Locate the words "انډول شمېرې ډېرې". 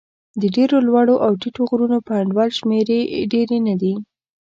2.21-3.57